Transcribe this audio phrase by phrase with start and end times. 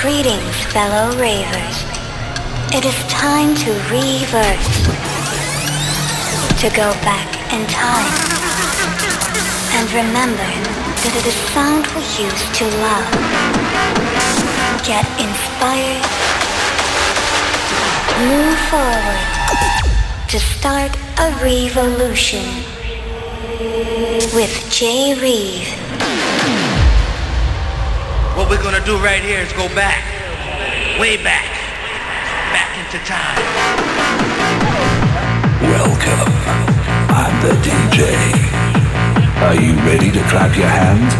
[0.00, 1.76] Greetings, fellow ravers.
[2.70, 4.76] It is time to reverse.
[6.60, 8.12] To go back in time.
[9.72, 10.50] And remember
[11.00, 13.08] that it is sound we used to love.
[14.84, 16.04] Get inspired.
[18.28, 19.26] Move forward.
[20.28, 22.44] To start a revolution.
[24.34, 25.85] With Jay Reeve.
[28.36, 30.04] What we're gonna do right here is go back.
[31.00, 31.48] Way back.
[32.52, 33.40] Back into time.
[35.62, 36.32] Welcome.
[37.16, 38.12] I'm the DJ.
[39.40, 41.14] Are you ready to clap your hands?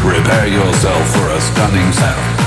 [0.00, 2.38] Prepare yourself for a stunning sound.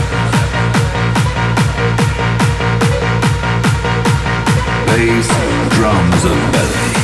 [4.88, 5.28] Bass,
[5.76, 7.01] drums, and melody.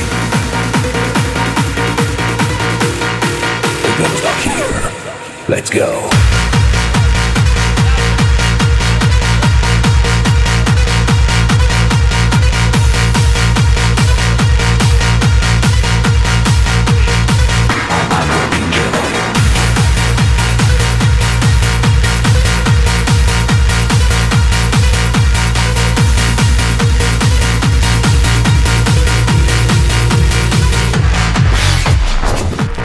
[3.97, 4.91] Here.
[5.49, 6.07] Let's go.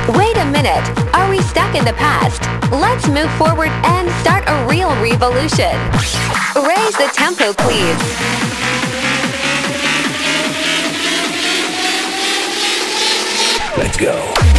[0.09, 1.02] Wait a minute.
[1.53, 2.41] Stuck in the past?
[2.73, 5.77] Let's move forward and start a real revolution.
[6.57, 7.99] Raise the tempo, please.
[13.77, 14.52] Let's go.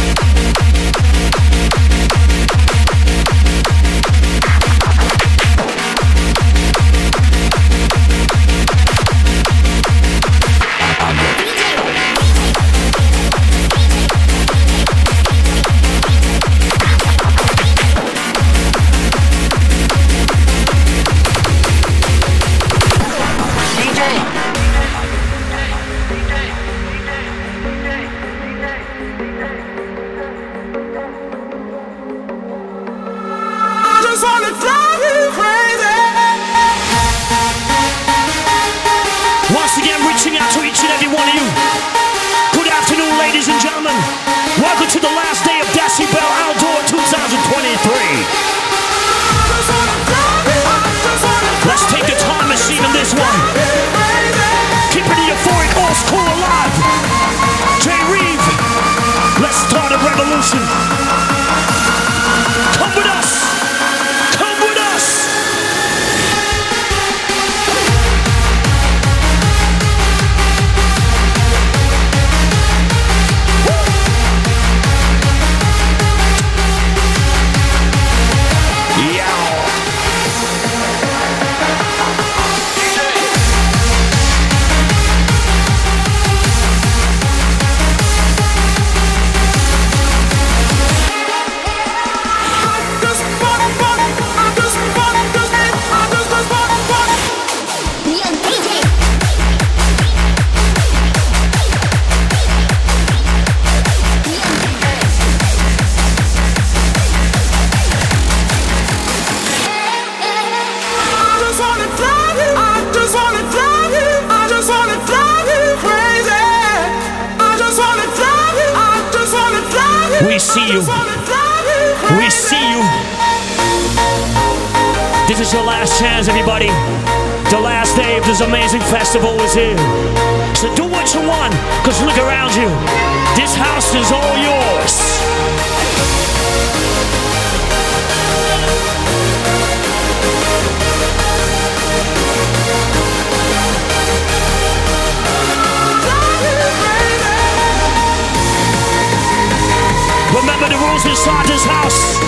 [150.64, 152.18] Remember the rules inside this house.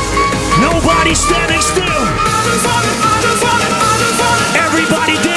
[0.60, 2.02] Nobody standing still.
[4.54, 5.35] Everybody dance.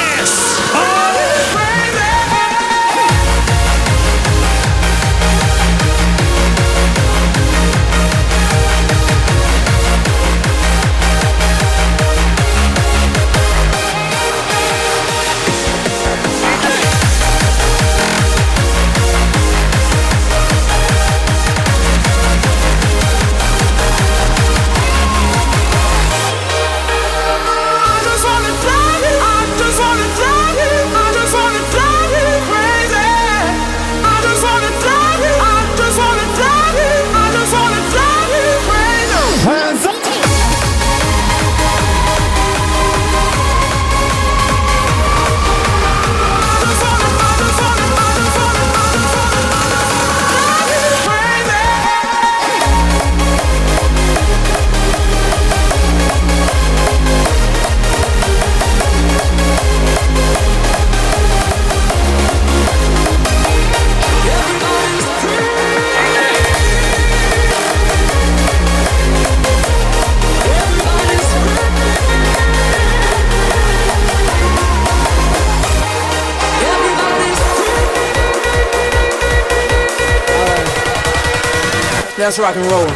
[82.20, 82.86] That's rock and roll.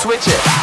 [0.00, 0.57] Switch it.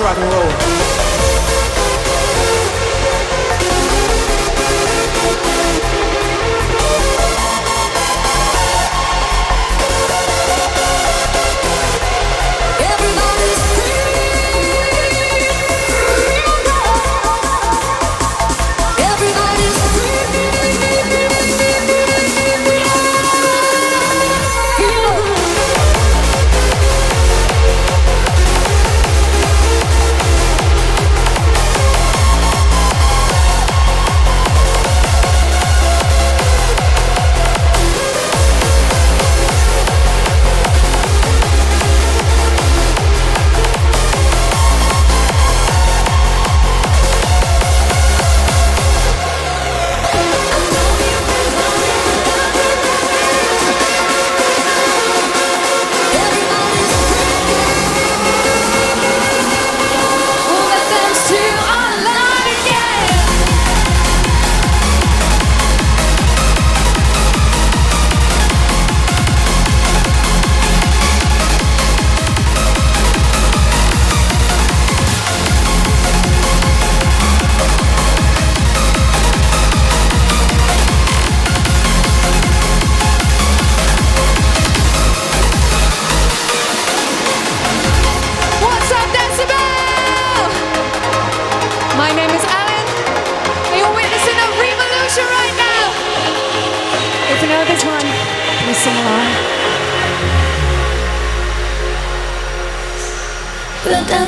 [0.00, 0.97] rock and roll.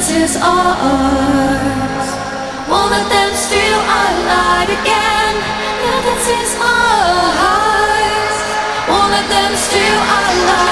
[0.00, 2.08] chances are ours.
[2.70, 5.36] Won't let them steal our light again.
[6.04, 8.36] This is ours.
[8.88, 10.69] Won't let them steal our light.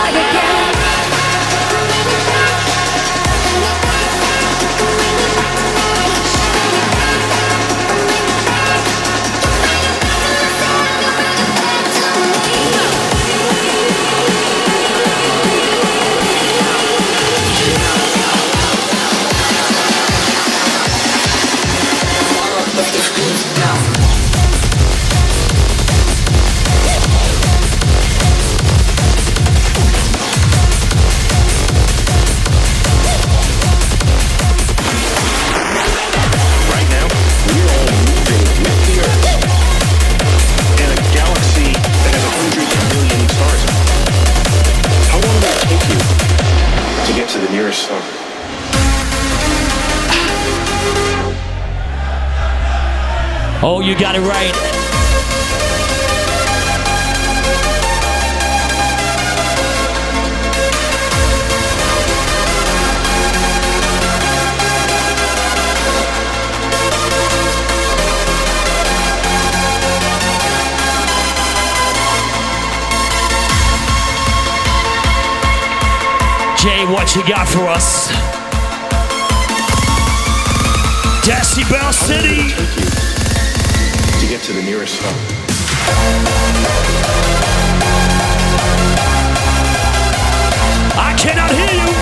[53.60, 54.54] Oh, you got it right.
[76.56, 78.08] Jay, what you got for us?
[81.24, 82.97] Decibel City!
[84.90, 84.94] I
[91.18, 91.92] cannot hear you.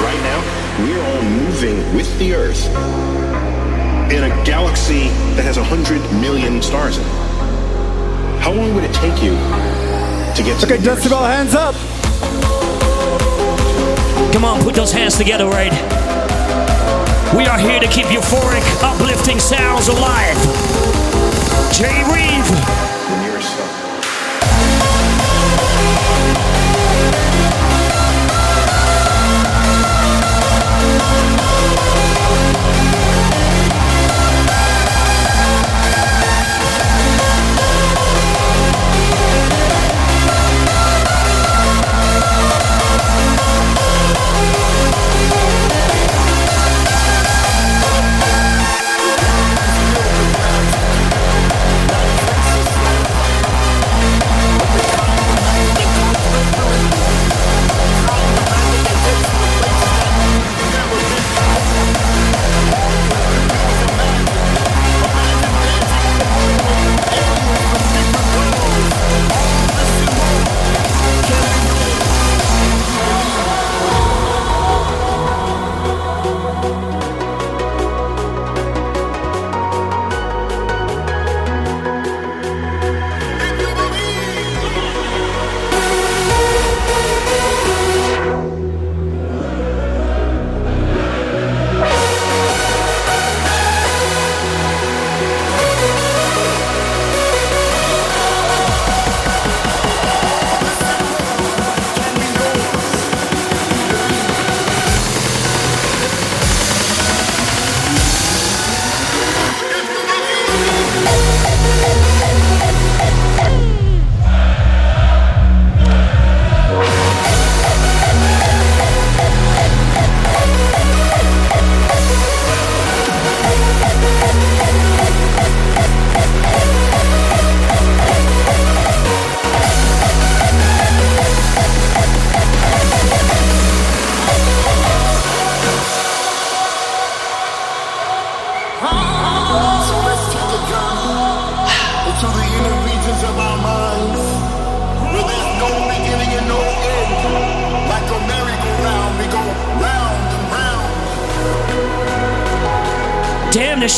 [0.00, 0.40] Right now,
[0.84, 3.19] we are all moving with the earth
[4.10, 7.30] in a galaxy that has 100 million stars in it?
[8.40, 9.32] How long would it take you
[10.34, 11.74] to get to Okay, Decibel, hands up.
[14.32, 15.72] Come on, put those hands together, right?
[17.36, 20.36] We are here to keep euphoric, uplifting sounds alive.
[21.72, 23.29] Jay Reeve.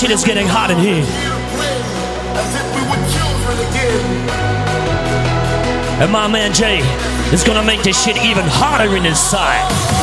[0.02, 1.04] shit is getting hot in here.
[6.02, 6.80] And my man Jay
[7.32, 10.01] is gonna make this shit even hotter in his side.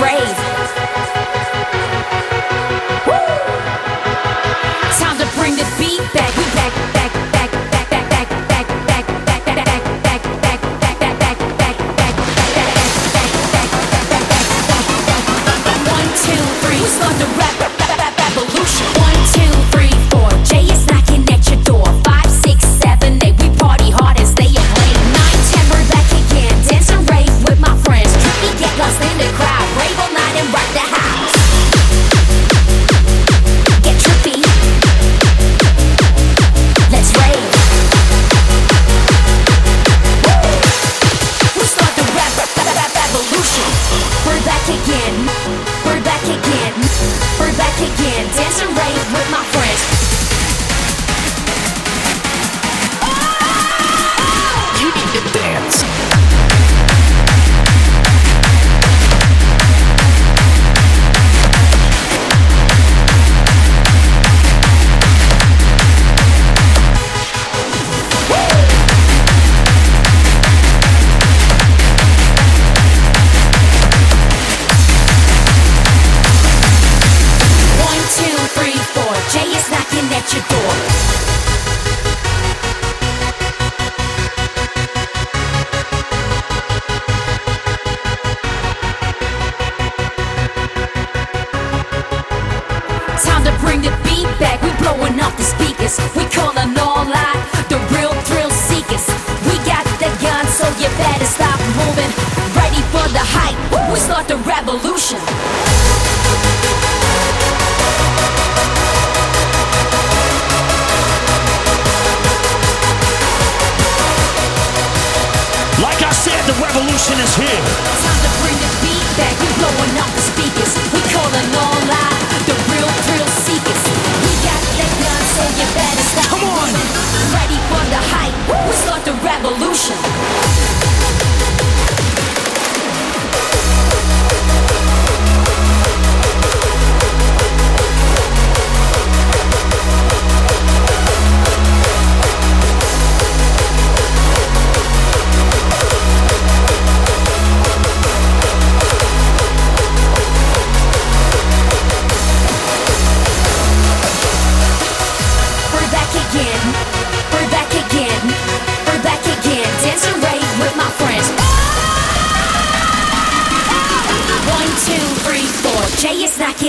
[0.00, 0.45] rave.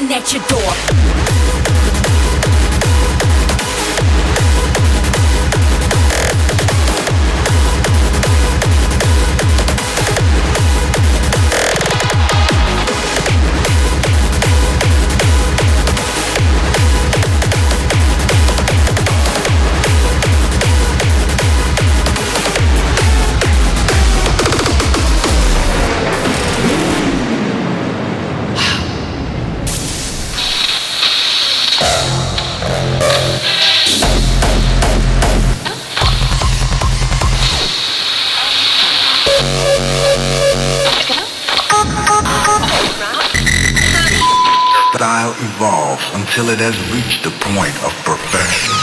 [0.01, 1.26] knocking at your door.
[46.37, 48.76] until it has reached the point of perfection.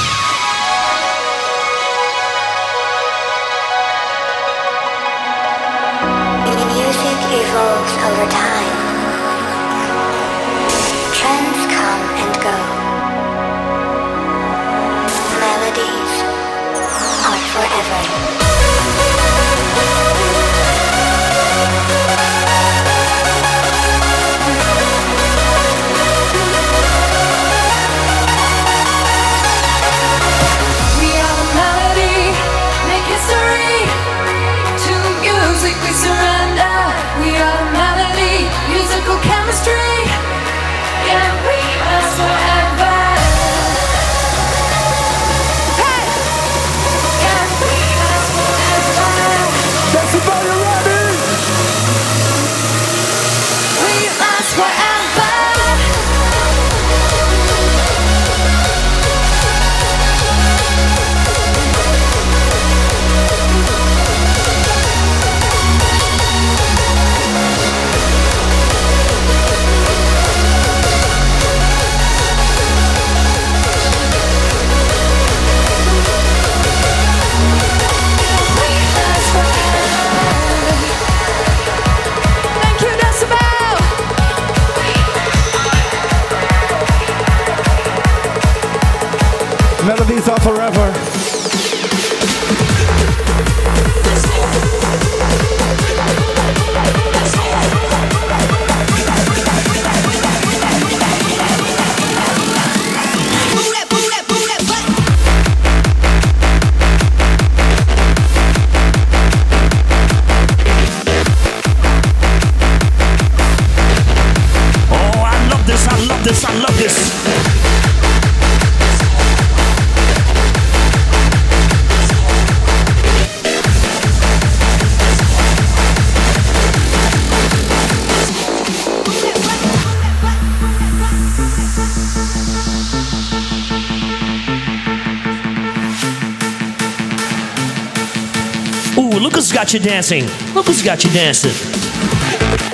[139.74, 140.54] got you dancing.
[140.54, 142.73] Look who's got you dancing.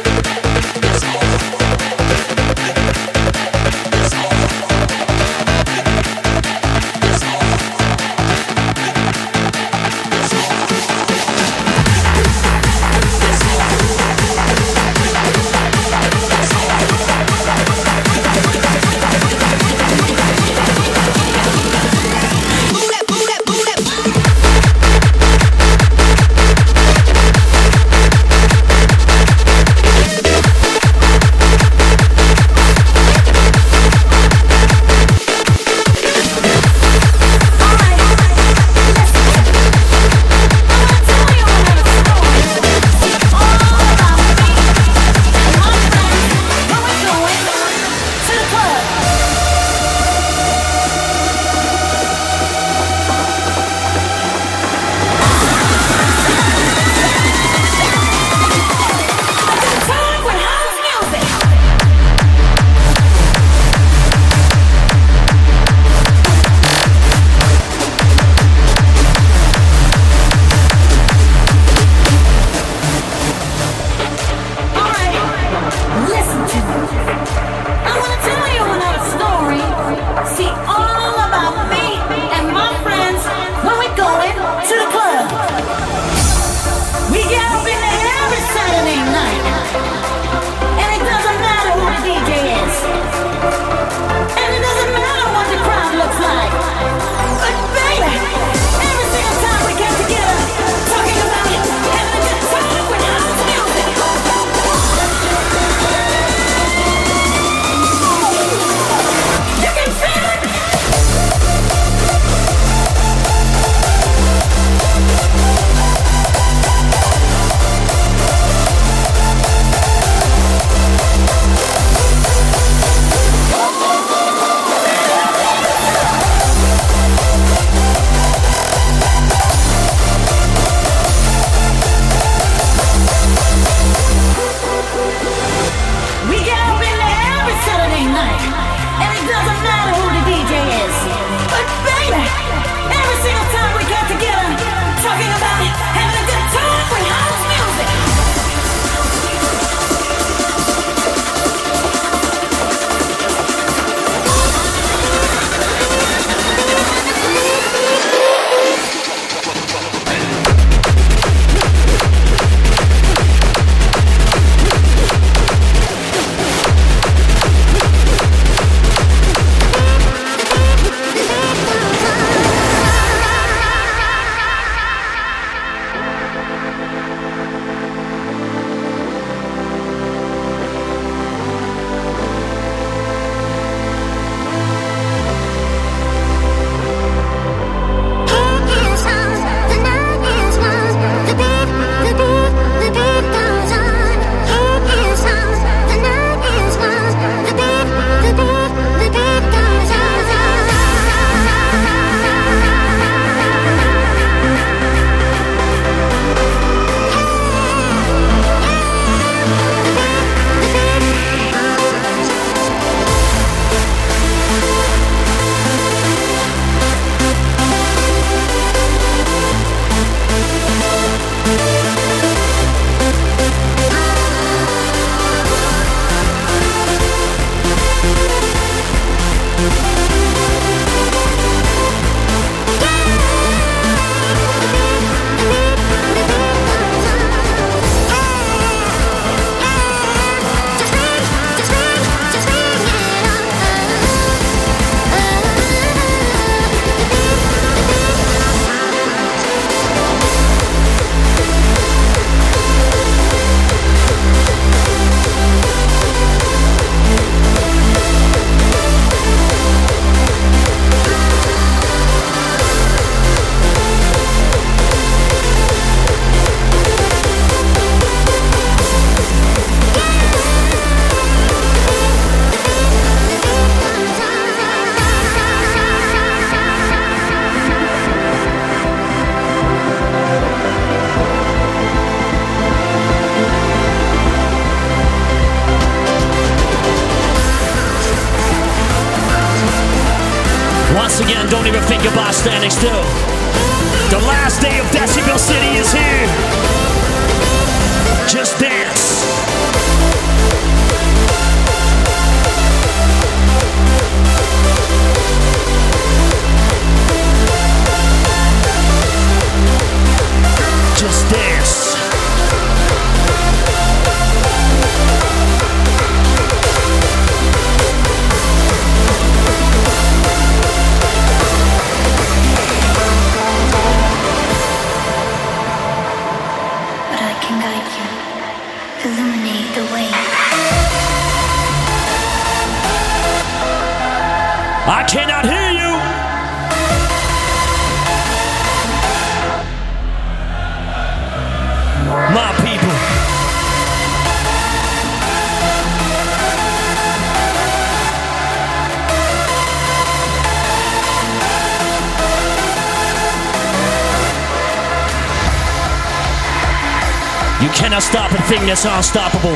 [358.51, 359.55] thing that's unstoppable.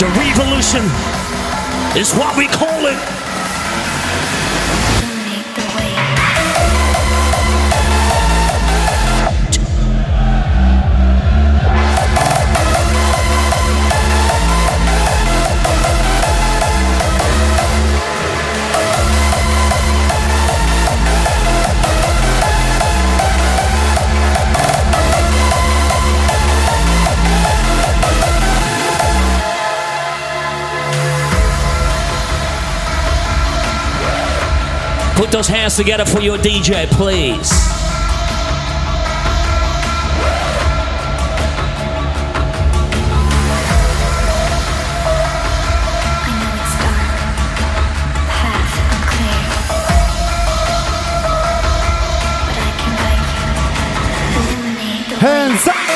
[0.00, 0.82] The revolution
[1.94, 3.19] is what we call it.
[35.30, 37.52] Put those hands together for your DJ, please.
[55.20, 55.89] Hands up!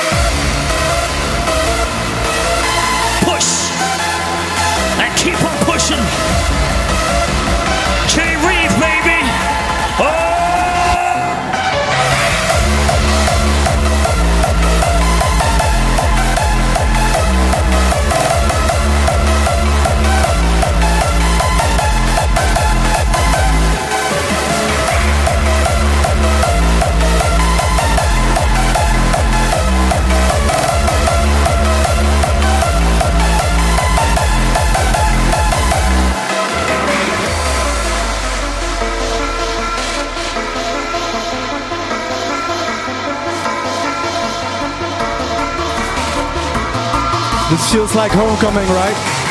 [47.55, 49.24] This feels like homecoming, right?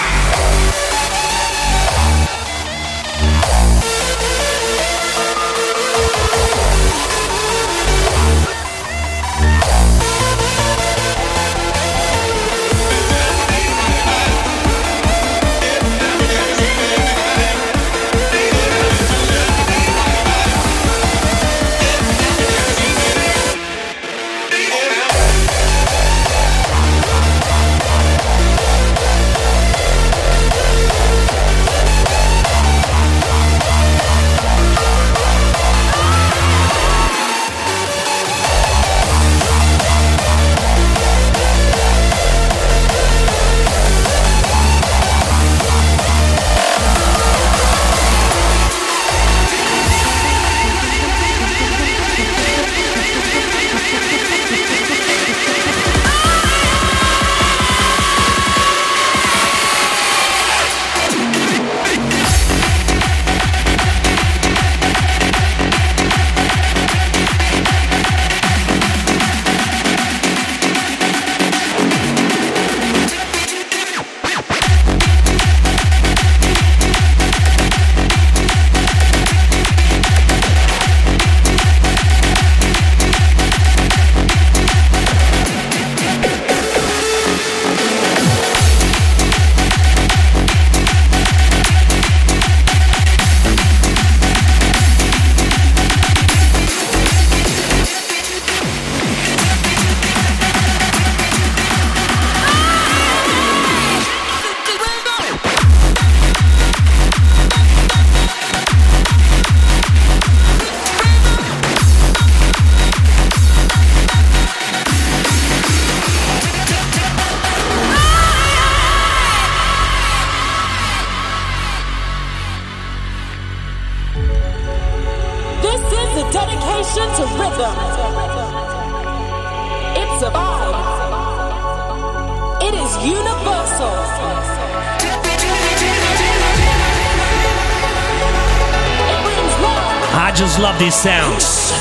[140.83, 141.71] These sounds.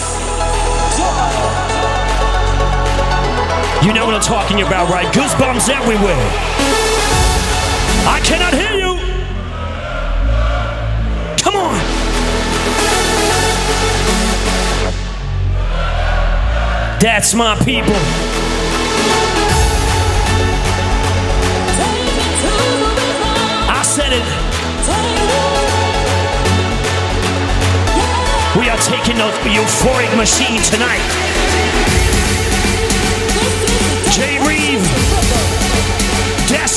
[3.84, 5.12] You know what I'm talking about, right?
[5.12, 6.14] Goosebumps everywhere.
[8.06, 8.94] I cannot hear you.
[11.42, 11.80] Come on.
[17.00, 18.21] That's my people.
[28.54, 31.00] We are taking those euphoric machine tonight.
[34.12, 34.84] Jay Reeve.
[36.48, 36.68] Here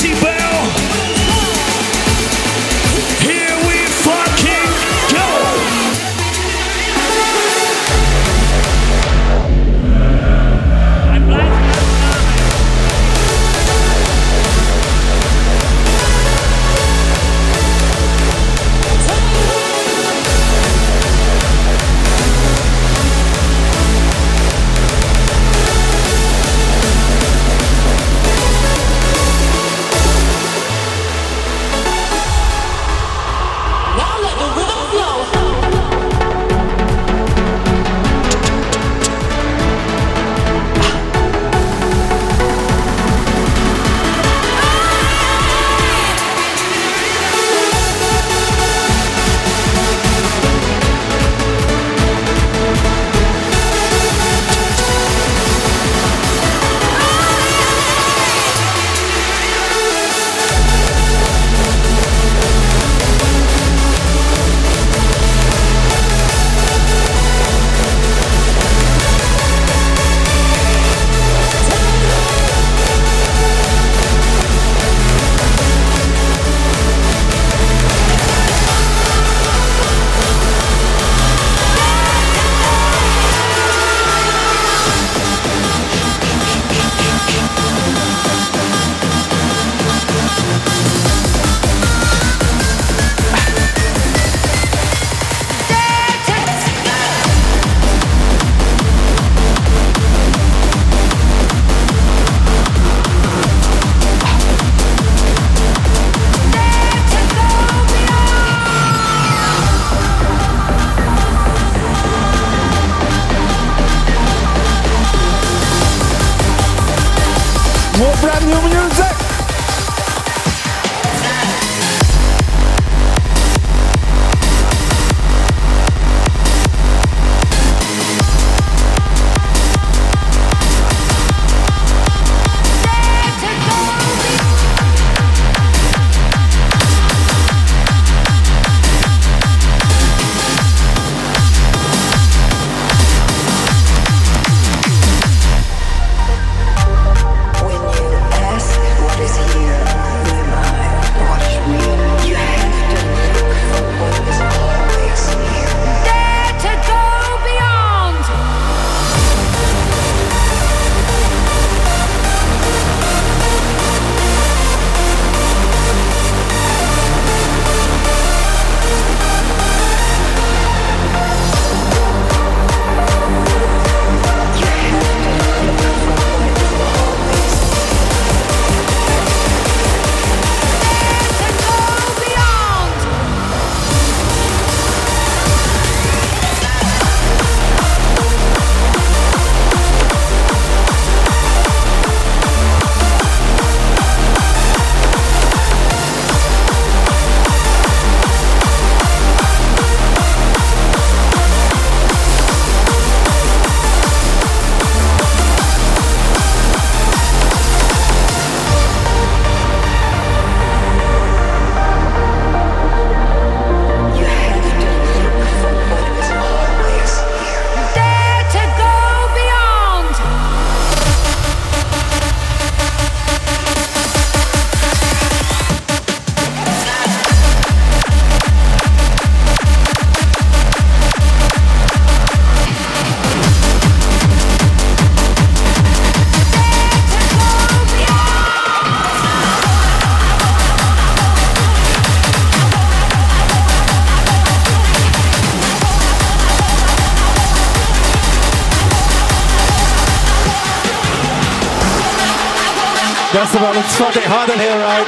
[253.35, 255.05] That's about it's fucking hot in here, right?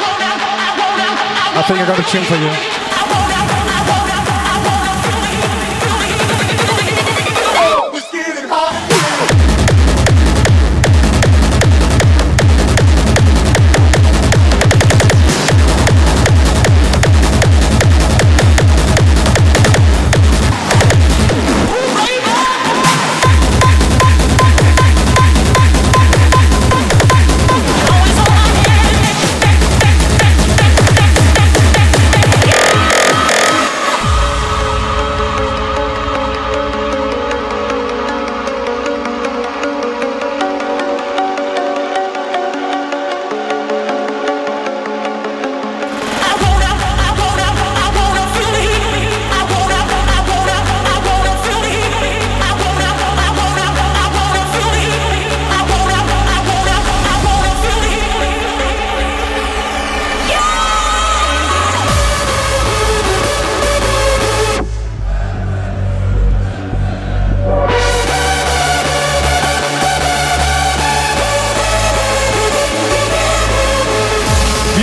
[1.56, 2.87] I think I got a tune for you.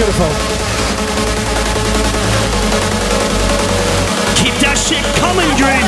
[0.05, 0.28] beautiful.
[4.36, 5.80] Keep that shit coming, Dream.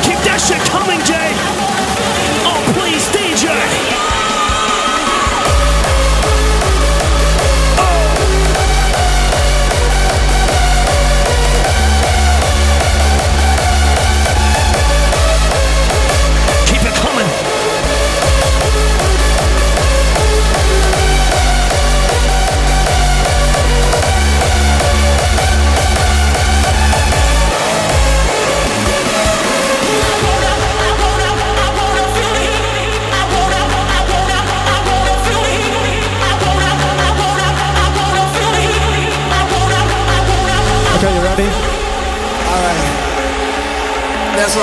[0.00, 1.57] Keep that shit coming, Jay.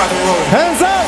[0.06, 0.44] Rock and roll.
[0.46, 1.06] Hands up!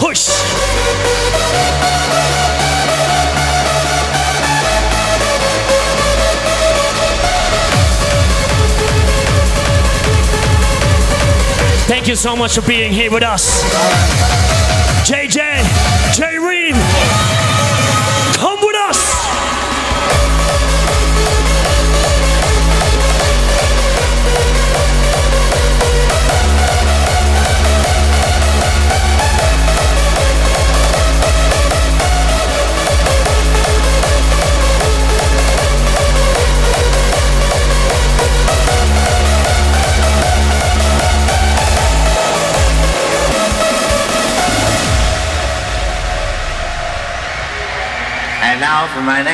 [0.00, 0.28] Push.
[11.88, 13.64] Thank you so much for being here with us.
[15.08, 15.64] JJ,
[16.14, 16.74] J Reed,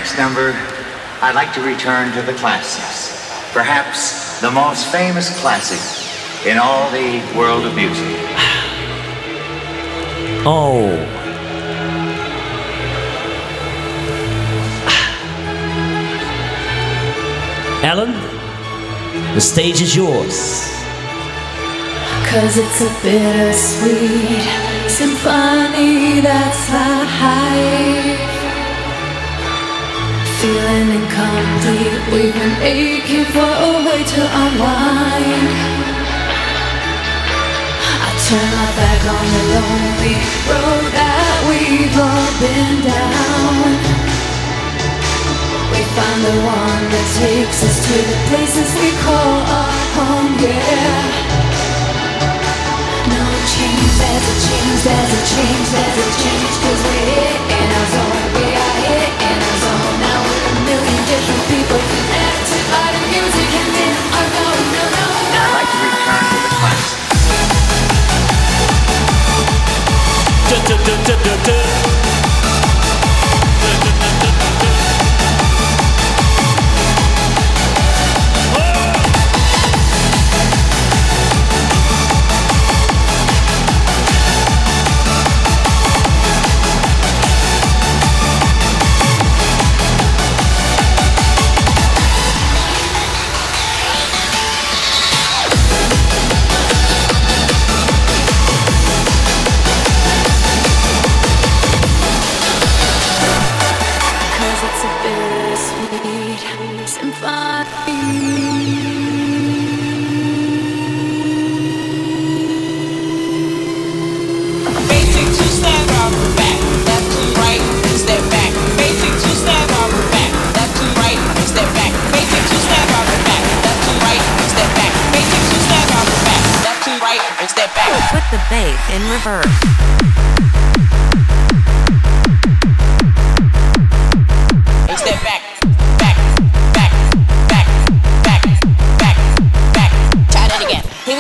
[0.05, 0.53] next number,
[1.23, 3.09] I'd like to return to the classics.
[3.55, 5.81] Perhaps the most famous classic
[6.47, 8.05] in all the world of music.
[10.47, 10.85] Oh.
[17.83, 18.13] Ellen,
[19.35, 20.69] the stage is yours.
[22.29, 24.45] Cause it's a bittersweet
[24.91, 28.34] symphony that's life.
[30.45, 35.49] Feeling incomplete, we've been aching for a way to unwind.
[38.05, 43.73] I turn my back on the lonely road that we've all been down.
[45.73, 51.09] We find the one that takes us to the places we call our home, yeah.
[53.17, 57.24] No change, there's a change, there's a change, there's a change Cause we're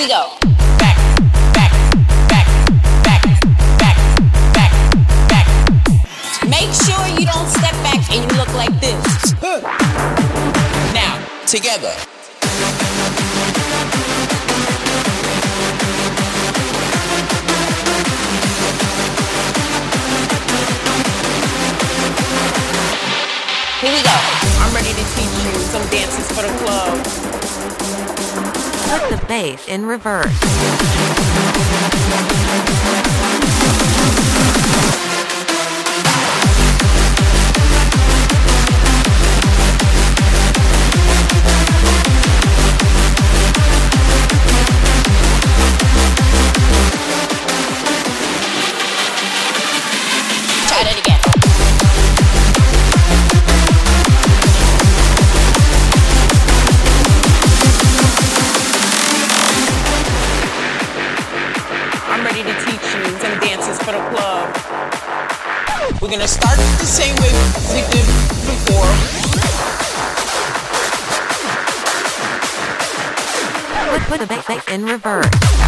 [0.04, 0.28] we go.
[0.78, 0.96] Back,
[1.54, 1.72] back,
[2.28, 2.44] back,
[3.04, 3.22] back,
[3.78, 3.96] back,
[4.52, 4.70] back,
[5.30, 5.46] back.
[6.46, 9.32] Make sure you don't step back and you look like this.
[10.92, 11.94] Now, together.
[23.80, 24.16] Here we go.
[24.60, 27.33] I'm ready to teach you some dances for the club.
[28.94, 30.30] Put the bass in reverse.
[74.68, 75.63] in reverse.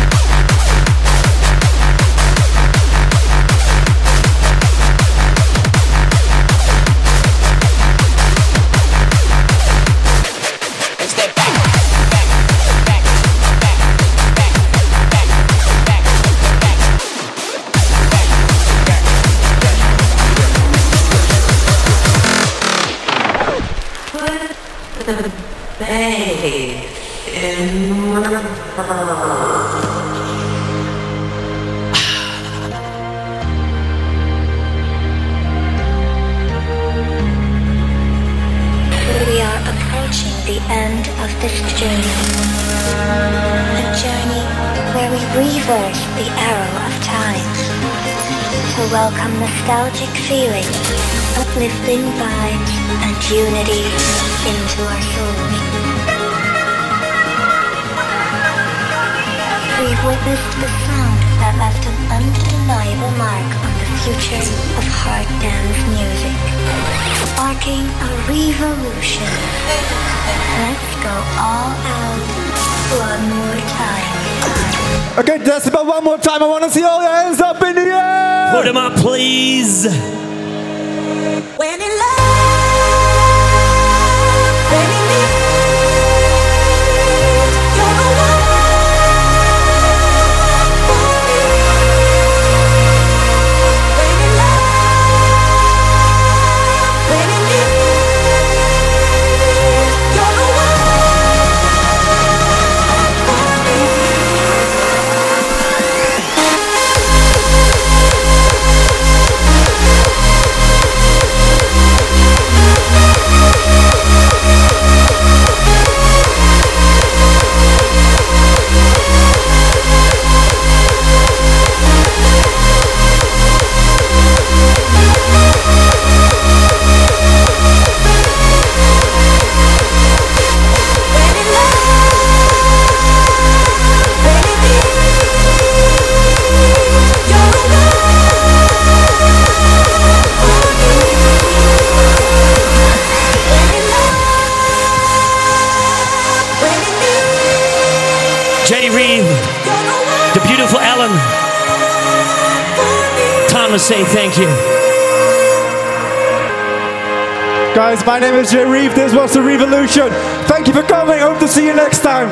[157.86, 158.04] guys.
[158.04, 158.96] My name is Jay Reeve.
[158.96, 160.10] This was The Reevolution.
[160.48, 161.20] Thank you for coming.
[161.20, 162.28] Hope to see you next time.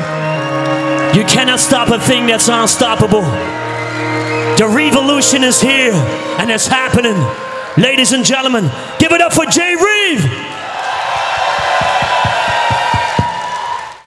[1.17, 3.23] You cannot stop a thing that's unstoppable.
[4.59, 5.93] The revolution is here
[6.41, 7.15] and it's happening.
[7.81, 8.65] Ladies and gentlemen,
[8.99, 9.94] give it up for Jay Reeve.